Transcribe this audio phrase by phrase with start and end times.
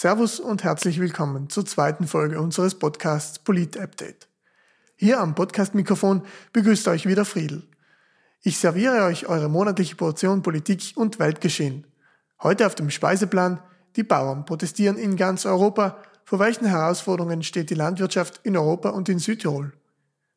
[0.00, 4.28] Servus und herzlich willkommen zur zweiten Folge unseres Podcasts Polit Update.
[4.96, 6.22] Hier am Podcast-Mikrofon
[6.54, 7.68] begrüßt euch wieder Friedel.
[8.40, 11.86] Ich serviere euch eure monatliche Portion Politik und Weltgeschehen.
[12.42, 13.62] Heute auf dem Speiseplan
[13.94, 15.98] die Bauern protestieren in ganz Europa.
[16.24, 19.74] Vor welchen Herausforderungen steht die Landwirtschaft in Europa und in Südtirol?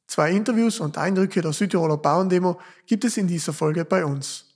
[0.08, 4.53] Zwei Interviews und Eindrücke der Südtiroler Bauerndemo gibt es in dieser Folge bei uns.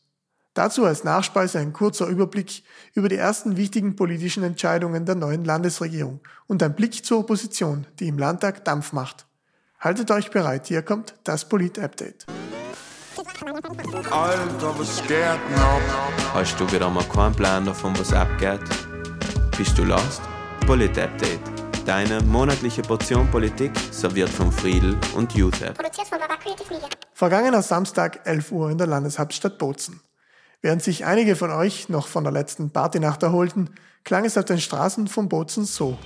[0.57, 2.63] Dazu als Nachspeise ein kurzer Überblick
[2.95, 8.07] über die ersten wichtigen politischen Entscheidungen der neuen Landesregierung und ein Blick zur Opposition, die
[8.07, 9.27] im Landtag Dampf macht.
[9.79, 12.25] Haltet euch bereit, hier kommt das Polit-Update.
[14.09, 15.19] Alter, was geht
[15.55, 16.33] noch?
[16.33, 18.61] Hast du wieder mal keinen Plan davon, was abgeht?
[19.55, 20.24] Bist du lost?
[20.65, 21.39] Polit-Update.
[21.85, 25.77] Deine monatliche Portion Politik serviert von Friedel und UTEP.
[25.77, 26.89] Produziert von Baba Creative Media.
[27.13, 30.01] Vergangener Samstag 11 Uhr in der Landeshauptstadt Bozen.
[30.61, 33.70] Während sich einige von euch noch von der letzten Partynacht erholten,
[34.03, 35.97] klang es auf den Straßen von Bozen so.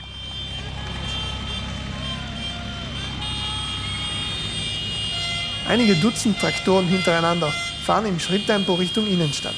[5.68, 7.48] Einige Dutzend Traktoren hintereinander
[7.85, 9.55] fahren im Schritttempo Richtung Innenstadt.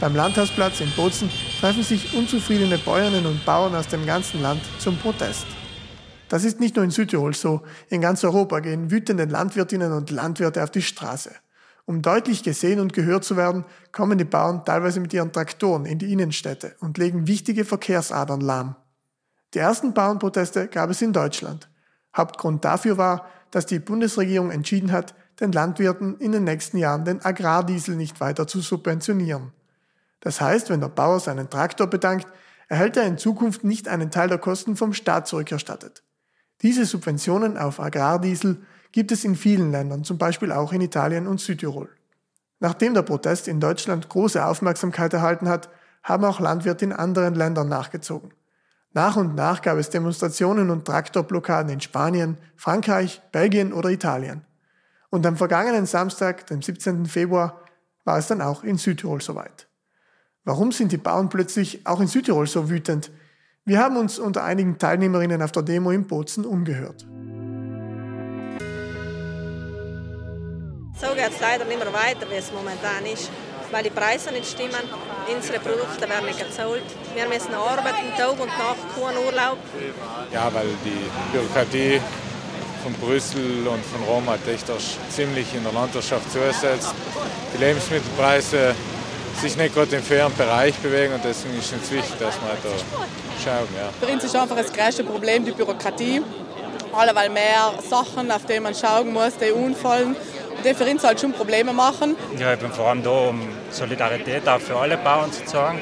[0.00, 1.28] Beim Landhausplatz in Bozen
[1.60, 5.46] treffen sich unzufriedene Bäuerinnen und Bauern aus dem ganzen Land zum Protest.
[6.30, 10.64] Das ist nicht nur in Südtirol so, in ganz Europa gehen wütende Landwirtinnen und Landwirte
[10.64, 11.30] auf die Straße.
[11.86, 15.98] Um deutlich gesehen und gehört zu werden, kommen die Bauern teilweise mit ihren Traktoren in
[15.98, 18.76] die Innenstädte und legen wichtige Verkehrsadern lahm.
[19.52, 21.68] Die ersten Bauernproteste gab es in Deutschland.
[22.16, 27.24] Hauptgrund dafür war, dass die Bundesregierung entschieden hat, den Landwirten in den nächsten Jahren den
[27.24, 29.52] Agrardiesel nicht weiter zu subventionieren.
[30.20, 32.26] Das heißt, wenn der Bauer seinen Traktor bedankt,
[32.68, 36.02] erhält er in Zukunft nicht einen Teil der Kosten vom Staat zurückerstattet.
[36.62, 38.64] Diese Subventionen auf Agrardiesel
[38.94, 41.88] gibt es in vielen Ländern, zum Beispiel auch in Italien und Südtirol.
[42.60, 45.68] Nachdem der Protest in Deutschland große Aufmerksamkeit erhalten hat,
[46.04, 48.32] haben auch Landwirte in anderen Ländern nachgezogen.
[48.92, 54.42] Nach und nach gab es Demonstrationen und Traktorblockaden in Spanien, Frankreich, Belgien oder Italien.
[55.10, 57.06] Und am vergangenen Samstag, dem 17.
[57.06, 57.62] Februar,
[58.04, 59.66] war es dann auch in Südtirol soweit.
[60.44, 63.10] Warum sind die Bauern plötzlich auch in Südtirol so wütend?
[63.64, 67.04] Wir haben uns unter einigen Teilnehmerinnen auf der Demo in Bozen umgehört.
[71.00, 73.28] So geht es leider nicht mehr weiter, wie es momentan ist,
[73.72, 74.84] weil die Preise nicht stimmen,
[75.26, 76.84] unsere Produkte werden nicht gezahlt.
[77.14, 79.58] Wir müssen arbeiten, Tag und Nacht, keinen Urlaub.
[80.32, 82.00] Ja, weil die Bürokratie
[82.84, 84.78] von Brüssel und von Rom halt echt auch
[85.10, 86.94] ziemlich in der Landwirtschaft zusetzt.
[87.54, 88.76] Die Lebensmittelpreise
[89.40, 92.70] sich nicht gerade im fairen Bereich bewegen und deswegen ist es wichtig, dass wir da
[93.42, 93.68] schauen.
[93.76, 93.90] Ja.
[94.00, 96.22] Für uns ist einfach das größte Problem die Bürokratie.
[96.92, 100.14] Alleweil mehr Sachen, auf die man schauen muss, die unfallen
[100.64, 102.16] uns halt schon Probleme machen.
[102.38, 105.80] Ja, ich bin vor allem da, um Solidarität auch für alle Bauern zu zeigen.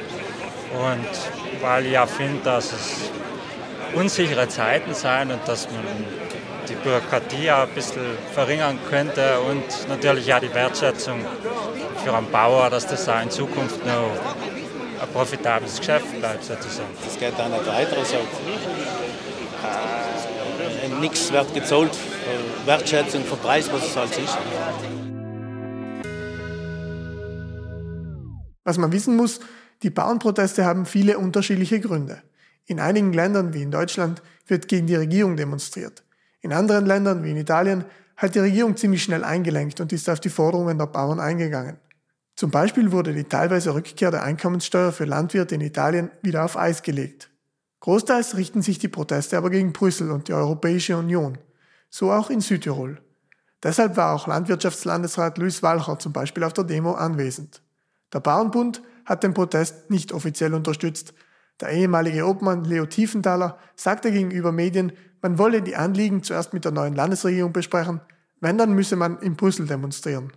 [0.73, 3.11] Und weil ich auch finde, dass es
[3.93, 5.83] unsichere Zeiten sind und dass man
[6.67, 11.19] die Bürokratie auch ein bisschen verringern könnte und natürlich auch die Wertschätzung
[12.03, 14.11] für einen Bauer, dass das auch in Zukunft noch
[15.01, 16.89] ein profitables Geschäft bleibt sozusagen.
[17.03, 17.97] Das geht auch nicht weiter.
[17.97, 18.15] Also,
[20.83, 21.91] äh, nichts wird gezahlt,
[22.65, 24.37] Wertschätzung für Preis, was es halt ist.
[28.63, 29.41] Was man wissen muss,
[29.81, 32.21] die Bauernproteste haben viele unterschiedliche Gründe.
[32.65, 36.03] In einigen Ländern wie in Deutschland wird gegen die Regierung demonstriert.
[36.39, 37.83] In anderen Ländern wie in Italien
[38.15, 41.77] hat die Regierung ziemlich schnell eingelenkt und ist auf die Forderungen der Bauern eingegangen.
[42.35, 46.81] Zum Beispiel wurde die teilweise Rückkehr der Einkommenssteuer für Landwirte in Italien wieder auf Eis
[46.81, 47.29] gelegt.
[47.81, 51.37] Großteils richten sich die Proteste aber gegen Brüssel und die Europäische Union.
[51.95, 52.99] So auch in Südtirol.
[53.61, 57.61] Deshalb war auch Landwirtschaftslandesrat Luis Walcher zum Beispiel auf der Demo anwesend.
[58.11, 61.13] Der Bauernbund hat den Protest nicht offiziell unterstützt.
[61.61, 66.71] Der ehemalige Obmann Leo Tiefenthaler sagte gegenüber Medien, man wolle die Anliegen zuerst mit der
[66.71, 68.01] neuen Landesregierung besprechen,
[68.39, 70.33] wenn dann müsse man in Brüssel demonstrieren.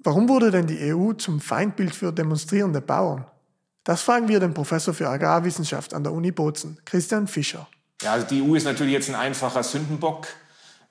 [0.00, 3.24] Warum wurde denn die EU zum Feindbild für demonstrierende Bauern?
[3.84, 7.68] Das fragen wir den Professor für Agrarwissenschaft an der Uni Bozen, Christian Fischer.
[8.02, 10.26] Ja, also die EU ist natürlich jetzt ein einfacher Sündenbock.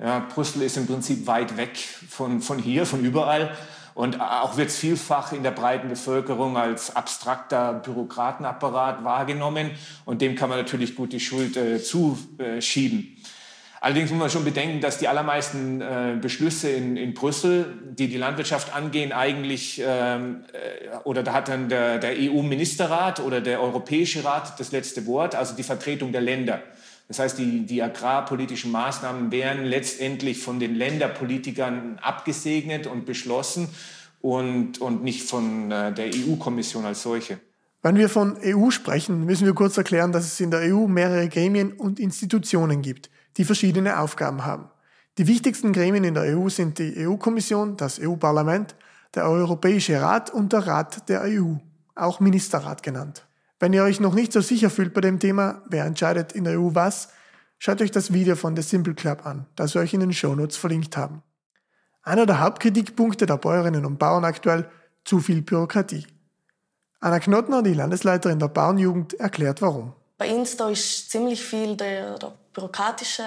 [0.01, 3.56] Ja, Brüssel ist im Prinzip weit weg von, von hier, von überall.
[3.94, 9.69] Und auch wird es vielfach in der breiten Bevölkerung als abstrakter Bürokratenapparat wahrgenommen.
[10.06, 13.15] Und dem kann man natürlich gut die Schuld äh, zuschieben.
[13.80, 18.18] Allerdings muss man schon bedenken, dass die allermeisten äh, Beschlüsse in, in Brüssel, die die
[18.18, 24.24] Landwirtschaft angehen, eigentlich, ähm, äh, oder da hat dann der, der EU-Ministerrat oder der Europäische
[24.24, 26.62] Rat das letzte Wort, also die Vertretung der Länder.
[27.11, 33.67] Das heißt, die, die agrarpolitischen Maßnahmen werden letztendlich von den Länderpolitikern abgesegnet und beschlossen
[34.21, 37.37] und, und nicht von äh, der EU-Kommission als solche.
[37.81, 41.27] Wenn wir von EU sprechen, müssen wir kurz erklären, dass es in der EU mehrere
[41.27, 44.69] Gremien und Institutionen gibt, die verschiedene Aufgaben haben.
[45.17, 48.73] Die wichtigsten Gremien in der EU sind die EU-Kommission, das EU-Parlament,
[49.15, 51.55] der Europäische Rat und der Rat der EU,
[51.93, 53.25] auch Ministerrat genannt.
[53.61, 56.59] Wenn ihr euch noch nicht so sicher fühlt bei dem Thema, wer entscheidet in der
[56.59, 57.09] EU was,
[57.59, 60.57] schaut euch das Video von The Simple Club an, das wir euch in den Shownotes
[60.57, 61.21] verlinkt haben.
[62.01, 64.67] Einer der Hauptkritikpunkte der Bäuerinnen und Bauern aktuell,
[65.05, 66.07] zu viel Bürokratie.
[67.01, 69.93] Anna Knottner, die Landesleiterin der Bauernjugend, erklärt warum.
[70.17, 73.23] Bei uns da ist ziemlich viel der, der bürokratische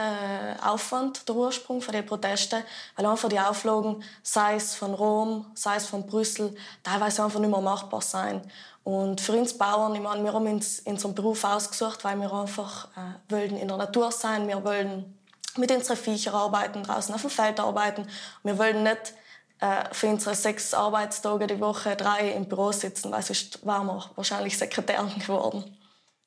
[0.65, 2.65] Aufwand der Ursprung für die Proteste,
[2.97, 7.51] weil einfach die Auflagen, sei es von Rom, sei es von Brüssel, teilweise einfach nicht
[7.51, 8.43] mehr machbar sein.
[8.85, 12.89] Und für uns Bauern, ich meine, wir haben uns unseren Beruf ausgesucht, weil wir einfach
[12.97, 15.19] äh, wollen in der Natur sein, wir wollen
[15.57, 18.07] mit unseren Viechern arbeiten, draußen auf dem Feld arbeiten.
[18.43, 19.15] Wir wollen nicht
[19.61, 24.11] äh, für unsere sechs Arbeitstage die Woche drei im Büro sitzen, weil sonst wären wir
[24.17, 25.65] wahrscheinlich Sekretärin geworden.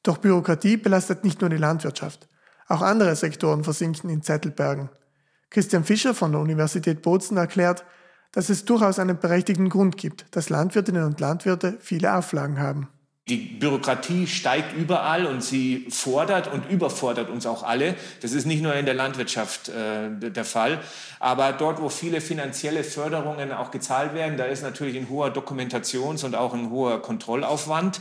[0.02, 2.28] Doch Bürokratie belastet nicht nur die Landwirtschaft.
[2.68, 4.90] Auch andere Sektoren versinken in Zettelbergen.
[5.50, 7.84] Christian Fischer von der Universität Bozen erklärt,
[8.32, 12.90] dass es durchaus einen berechtigten Grund gibt, dass Landwirtinnen und Landwirte viele Auflagen haben.
[13.28, 17.96] Die Bürokratie steigt überall und sie fordert und überfordert uns auch alle.
[18.22, 20.80] Das ist nicht nur in der Landwirtschaft äh, der Fall.
[21.20, 26.24] Aber dort, wo viele finanzielle Förderungen auch gezahlt werden, da ist natürlich ein hoher Dokumentations-
[26.24, 28.00] und auch ein hoher Kontrollaufwand.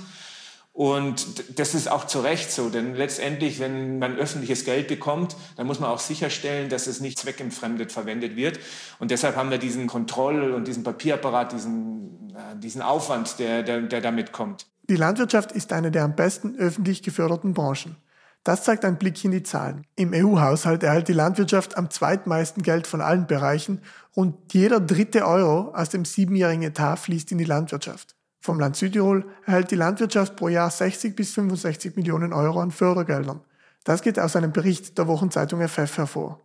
[0.76, 5.66] Und das ist auch zu Recht so, denn letztendlich, wenn man öffentliches Geld bekommt, dann
[5.66, 8.60] muss man auch sicherstellen, dass es nicht zweckentfremdet verwendet wird.
[8.98, 13.80] Und deshalb haben wir diesen Kontroll- und diesen Papierapparat, diesen, äh, diesen Aufwand, der, der,
[13.80, 14.66] der damit kommt.
[14.90, 17.96] Die Landwirtschaft ist eine der am besten öffentlich geförderten Branchen.
[18.44, 19.86] Das zeigt ein Blick in die Zahlen.
[19.96, 23.80] Im EU-Haushalt erhält die Landwirtschaft am zweitmeisten Geld von allen Bereichen.
[24.14, 28.15] Rund jeder dritte Euro aus dem siebenjährigen Etat fließt in die Landwirtschaft.
[28.46, 33.40] Vom Land Südtirol erhält die Landwirtschaft pro Jahr 60 bis 65 Millionen Euro an Fördergeldern.
[33.82, 36.40] Das geht aus einem Bericht der Wochenzeitung FF hervor.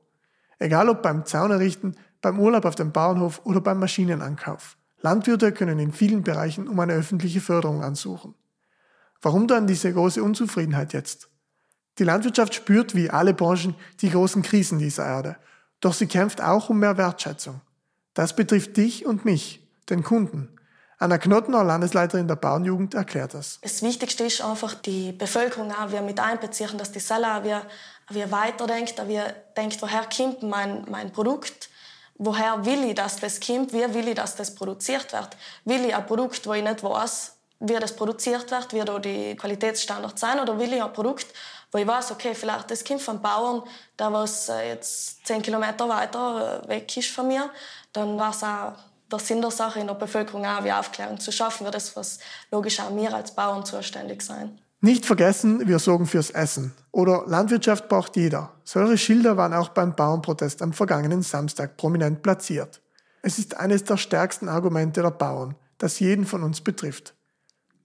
[0.57, 4.77] Egal ob beim Zaun errichten, beim Urlaub auf dem Bauernhof oder beim Maschinenankauf.
[5.01, 8.33] Landwirte können in vielen Bereichen um eine öffentliche Förderung ansuchen.
[9.21, 11.30] Warum dann diese große Unzufriedenheit jetzt?
[12.00, 15.36] Die Landwirtschaft spürt wie alle Branchen die großen Krisen dieser Erde.
[15.81, 17.62] Doch sie kämpft auch um mehr Wertschätzung.
[18.15, 20.47] Das betrifft dich und mich, den Kunden.
[21.01, 23.57] Anna Knottner, Landesleiterin der Bauernjugend, erklärt das.
[23.63, 27.63] Das Wichtigste ist einfach, die Bevölkerung auch wir mit einbeziehen, dass die selber wir,
[28.09, 31.69] wir weiterdenkt, wir denkt, woher kommt mein, mein Produkt,
[32.19, 35.30] woher will ich, dass das kommt, wie will ich, dass das produziert wird.
[35.65, 39.36] Will ich ein Produkt, wo ich nicht weiß, wie das produziert wird, wie da die
[39.36, 41.25] Qualitätsstandards sind, oder will ich ein Produkt,
[41.71, 43.63] wo ich weiß, okay, vielleicht das kommt vom Bauern,
[43.97, 47.50] der was äh, jetzt zehn Kilometer weiter äh, weg ist von mir,
[47.92, 48.74] dann war es auch
[49.11, 52.19] der Sinn der Sache in der Bevölkerung auch wie Aufklärung zu schaffen, wird das, was
[52.51, 54.59] logisch auch wir als Bauern zuständig sein.
[54.83, 56.73] Nicht vergessen, wir sorgen fürs Essen.
[56.91, 58.51] Oder Landwirtschaft braucht jeder.
[58.63, 62.81] Solche Schilder waren auch beim Bauernprotest am vergangenen Samstag prominent platziert.
[63.21, 67.13] Es ist eines der stärksten Argumente der Bauern, das jeden von uns betrifft.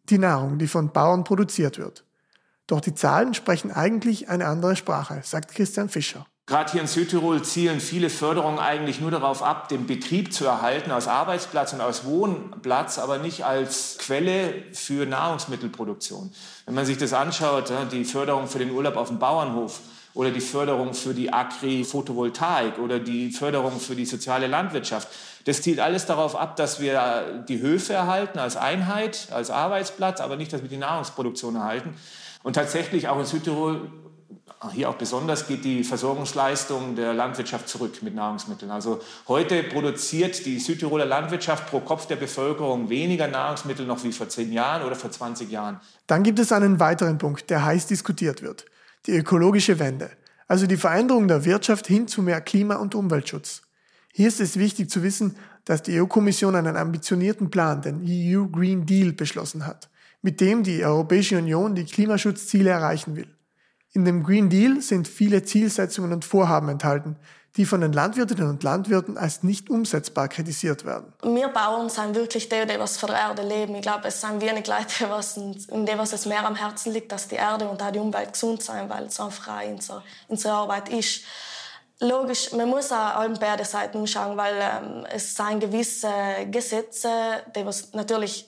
[0.08, 2.04] Die Nahrung, die von Bauern produziert wird.
[2.66, 6.26] Doch die Zahlen sprechen eigentlich eine andere Sprache, sagt Christian Fischer.
[6.48, 10.92] Gerade hier in Südtirol zielen viele Förderungen eigentlich nur darauf ab, den Betrieb zu erhalten
[10.92, 16.32] als Arbeitsplatz und als Wohnplatz, aber nicht als Quelle für Nahrungsmittelproduktion.
[16.64, 19.80] Wenn man sich das anschaut, die Förderung für den Urlaub auf dem Bauernhof
[20.14, 25.08] oder die Förderung für die Agri-Photovoltaik oder die Förderung für die soziale Landwirtschaft,
[25.46, 30.36] das zielt alles darauf ab, dass wir die Höfe erhalten als Einheit, als Arbeitsplatz, aber
[30.36, 31.94] nicht, dass wir die Nahrungsproduktion erhalten.
[32.44, 33.90] Und tatsächlich auch in Südtirol
[34.72, 38.70] hier auch besonders geht die Versorgungsleistung der Landwirtschaft zurück mit Nahrungsmitteln.
[38.70, 44.28] Also heute produziert die Südtiroler Landwirtschaft pro Kopf der Bevölkerung weniger Nahrungsmittel noch wie vor
[44.28, 45.80] zehn Jahren oder vor 20 Jahren.
[46.06, 48.64] Dann gibt es einen weiteren Punkt, der heiß diskutiert wird.
[49.06, 50.10] Die ökologische Wende.
[50.48, 53.62] Also die Veränderung der Wirtschaft hin zu mehr Klima- und Umweltschutz.
[54.12, 58.86] Hier ist es wichtig zu wissen, dass die EU-Kommission einen ambitionierten Plan, den EU Green
[58.86, 59.90] Deal, beschlossen hat,
[60.22, 63.35] mit dem die Europäische Union die Klimaschutzziele erreichen will.
[63.96, 67.16] In dem Green Deal sind viele Zielsetzungen und Vorhaben enthalten,
[67.56, 71.14] die von den Landwirtinnen und Landwirten als nicht umsetzbar kritisiert werden.
[71.22, 73.74] Wir Bauern sind wirklich die, die was für die Erde leben.
[73.74, 77.10] Ich glaube, es sind wenig Leute, was, in denen was es mehr am Herzen liegt,
[77.10, 80.52] dass die Erde und auch die Umwelt gesund sein, weil es einfach auch unsere, unsere
[80.52, 81.22] Arbeit ist.
[81.98, 86.12] Logisch, man muss auch an beide Seiten schauen, weil ähm, es sind gewisse
[86.50, 87.08] Gesetze,
[87.56, 88.46] die was natürlich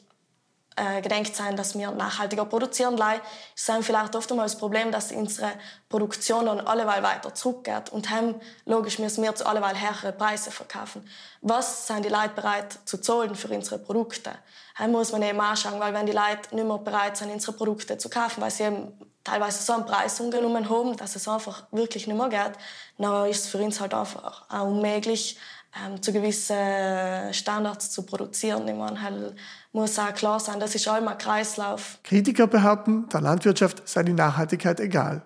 [0.78, 3.20] äh, gedenkt sein, dass wir nachhaltiger produzieren leih,
[3.54, 5.52] ist vielleicht oft einmal das Problem, dass unsere
[5.88, 11.08] Produktion dann alleweil weiter zurückgeht und haben logisch müssen wir zu alleweil höhere Preise verkaufen.
[11.40, 14.30] Was sind die Leute bereit zu zahlen für unsere Produkte?
[14.78, 17.98] Heim muss man eben anschauen, weil wenn die Leute nicht mehr bereit sind, unsere Produkte
[17.98, 18.92] zu kaufen, weil sie eben
[19.24, 22.52] teilweise so einen Preis umgenommen haben, dass es einfach wirklich nicht mehr geht,
[22.98, 25.38] dann ist es für uns halt einfach auch unmöglich,
[25.84, 28.66] ähm, zu gewissen Standards zu produzieren.
[28.66, 29.34] Ich meine, halt
[29.72, 31.98] muss auch klar sein, das ist immer ein Kreislauf.
[32.02, 35.22] Kritiker behaupten, der Landwirtschaft sei die Nachhaltigkeit egal.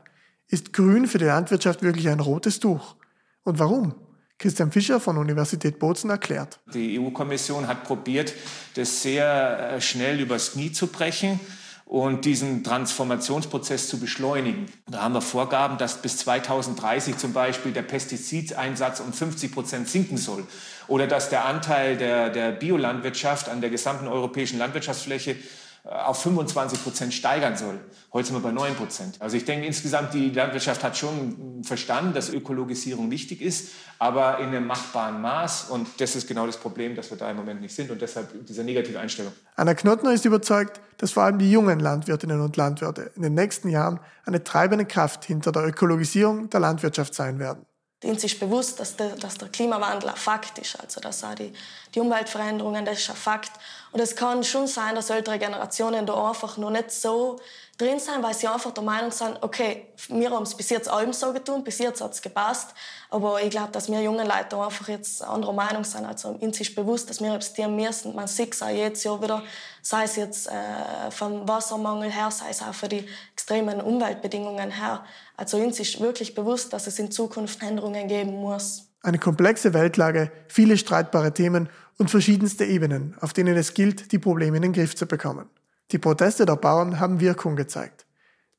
[0.48, 2.96] Ist Grün für die Landwirtschaft wirklich ein rotes Tuch?
[3.44, 3.94] Und warum?
[4.42, 6.58] Christian Fischer von Universität Bozen erklärt.
[6.74, 8.34] Die EU-Kommission hat probiert,
[8.74, 11.38] das sehr äh, schnell übers Knie zu brechen
[11.84, 14.66] und diesen Transformationsprozess zu beschleunigen.
[14.88, 20.16] Da haben wir Vorgaben, dass bis 2030 zum Beispiel der Pestizideinsatz um 50 Prozent sinken
[20.16, 20.44] soll
[20.88, 25.36] oder dass der Anteil der, der Biolandwirtschaft an der gesamten europäischen Landwirtschaftsfläche
[25.84, 27.80] auf 25 Prozent steigern soll.
[28.12, 29.16] Heute sind wir bei 9 Prozent.
[29.20, 34.48] Also ich denke insgesamt, die Landwirtschaft hat schon verstanden, dass Ökologisierung wichtig ist, aber in
[34.48, 35.70] einem machbaren Maß.
[35.70, 38.46] Und das ist genau das Problem, dass wir da im Moment nicht sind und deshalb
[38.46, 39.32] diese negative Einstellung.
[39.56, 43.68] Anna Knottner ist überzeugt, dass vor allem die jungen Landwirtinnen und Landwirte in den nächsten
[43.68, 47.66] Jahren eine treibende Kraft hinter der Ökologisierung der Landwirtschaft sein werden
[48.04, 51.52] uns ist bewusst, dass der, dass der, Klimawandel ein Fakt ist, also dass auch die,
[51.94, 53.52] die Umweltveränderungen, das ist ein Fakt.
[53.92, 57.38] Und es kann schon sein, dass ältere Generationen da einfach noch nicht so
[57.76, 61.12] drin sind, weil sie einfach der Meinung sind, okay, wir haben es bis jetzt allem
[61.12, 62.70] so getan, bis jetzt hat es gepasst,
[63.10, 66.06] aber ich glaube, dass wir jungen Leute einfach jetzt anderer Meinung sind.
[66.06, 68.14] Also uns ist bewusst, dass wir etwas tun müssen.
[68.14, 69.42] Man sieht es auch jedes Jahr wieder,
[69.82, 75.04] sei es jetzt äh, vom Wassermangel her, sei es auch für die extremen Umweltbedingungen her.
[75.36, 78.91] Also uns ist wirklich bewusst, dass es in Zukunft Änderungen geben muss.
[79.02, 81.68] Eine komplexe Weltlage, viele streitbare Themen
[81.98, 85.46] und verschiedenste Ebenen, auf denen es gilt, die Probleme in den Griff zu bekommen.
[85.90, 88.06] Die Proteste der Bauern haben Wirkung gezeigt.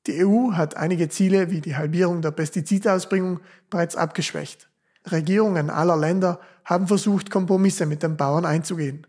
[0.06, 4.70] Die EU hat einige Ziele wie die Halbierung der Pestizidausbringung bereits abgeschwächt.
[5.10, 9.08] Regierungen aller Länder haben versucht, Kompromisse mit den Bauern einzugehen.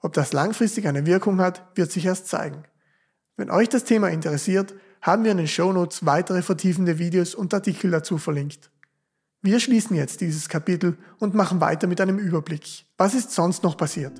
[0.00, 2.64] Ob das langfristig eine Wirkung hat, wird sich erst zeigen.
[3.36, 7.92] Wenn euch das Thema interessiert, haben wir in den Shownotes weitere vertiefende Videos und Artikel
[7.92, 8.70] dazu verlinkt.
[9.44, 12.84] Wir schließen jetzt dieses Kapitel und machen weiter mit einem Überblick.
[12.96, 14.12] Was ist sonst noch passiert?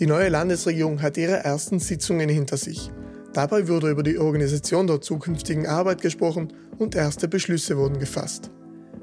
[0.00, 2.90] Die neue Landesregierung hat ihre ersten Sitzungen hinter sich.
[3.32, 8.50] Dabei wurde über die Organisation der zukünftigen Arbeit gesprochen und erste Beschlüsse wurden gefasst.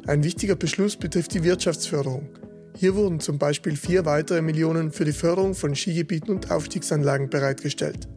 [0.06, 2.27] Ein wichtiger Beschluss betrifft die Wirtschaftsförderung.
[2.75, 8.10] Hier wurden zum Beispiel vier weitere Millionen für die Förderung von Skigebieten und Aufstiegsanlagen bereitgestellt.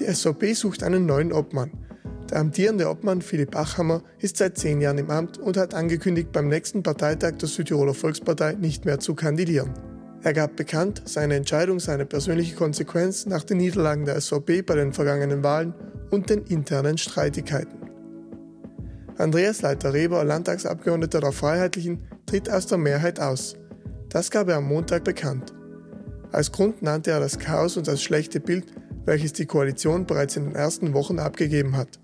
[0.00, 1.83] Die SVP sucht einen neuen Obmann.
[2.30, 6.48] Der amtierende Obmann Philipp Achhammer ist seit zehn Jahren im Amt und hat angekündigt, beim
[6.48, 9.74] nächsten Parteitag der Südtiroler Volkspartei nicht mehr zu kandidieren.
[10.22, 14.74] Er gab bekannt, seine Entscheidung sei eine persönliche Konsequenz nach den Niederlagen der SVP bei
[14.74, 15.74] den vergangenen Wahlen
[16.10, 17.78] und den internen Streitigkeiten.
[19.18, 23.54] Andreas Leiter-Reber, Landtagsabgeordneter der Freiheitlichen, tritt aus der Mehrheit aus.
[24.08, 25.52] Das gab er am Montag bekannt.
[26.32, 28.64] Als Grund nannte er das Chaos und das schlechte Bild,
[29.04, 32.00] welches die Koalition bereits in den ersten Wochen abgegeben hat.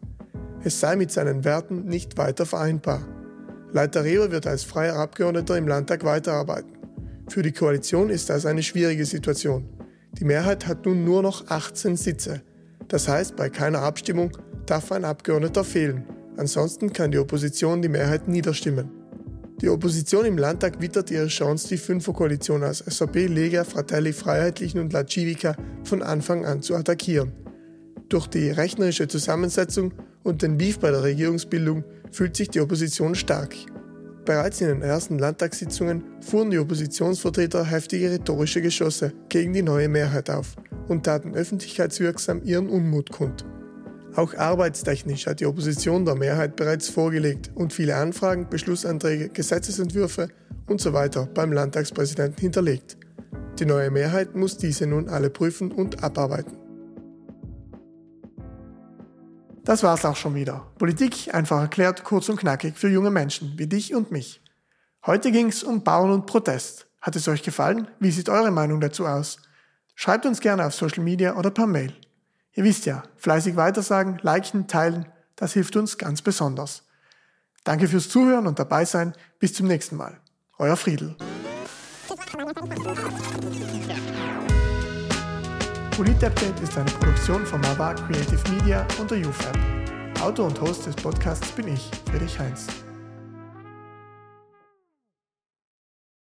[0.63, 3.01] Es sei mit seinen Werten nicht weiter vereinbar.
[3.73, 6.73] Leiter Reber wird als freier Abgeordneter im Landtag weiterarbeiten.
[7.29, 9.69] Für die Koalition ist das eine schwierige Situation.
[10.13, 12.43] Die Mehrheit hat nun nur noch 18 Sitze.
[12.89, 14.33] Das heißt, bei keiner Abstimmung
[14.67, 16.05] darf ein Abgeordneter fehlen.
[16.37, 18.91] Ansonsten kann die Opposition die Mehrheit niederstimmen.
[19.61, 24.93] Die Opposition im Landtag wittert ihre Chance, die Fünferkoalition aus SAP, Lega, Fratelli, Freiheitlichen und
[24.93, 27.33] La Civica von Anfang an zu attackieren.
[28.09, 33.55] Durch die rechnerische Zusammensetzung und den Beef bei der Regierungsbildung fühlt sich die Opposition stark.
[34.25, 40.31] Bereits in den ersten Landtagssitzungen fuhren die Oppositionsvertreter heftige rhetorische Geschosse gegen die neue Mehrheit
[40.31, 40.57] auf
[40.89, 43.45] und taten öffentlichkeitswirksam ihren Unmut kund.
[44.17, 50.29] Auch arbeitstechnisch hat die Opposition der Mehrheit bereits vorgelegt und viele Anfragen, Beschlussanträge, Gesetzesentwürfe
[50.69, 51.09] usw.
[51.13, 52.99] So beim Landtagspräsidenten hinterlegt.
[53.59, 56.60] Die neue Mehrheit muss diese nun alle prüfen und abarbeiten.
[59.65, 60.67] Das war's auch schon wieder.
[60.79, 64.43] Politik einfach erklärt, kurz und knackig für junge Menschen wie dich und mich.
[65.07, 66.87] Heute ging's um Bauern und Protest.
[67.01, 67.89] Hat es euch gefallen?
[67.99, 69.39] Wie sieht eure Meinung dazu aus?
[69.95, 71.95] Schreibt uns gerne auf Social Media oder per Mail.
[72.55, 76.83] Ihr wisst ja, fleißig weitersagen, liken, teilen, das hilft uns ganz besonders.
[77.65, 79.15] Danke fürs Zuhören und dabei sein.
[79.39, 80.21] Bis zum nächsten Mal.
[80.59, 81.17] Euer Friedel.
[86.01, 89.59] Polit-Update ist eine Produktion von Mava Creative Media und der UFAB.
[90.23, 92.69] Autor und Host des Podcasts bin ich, Friedrich Heinz.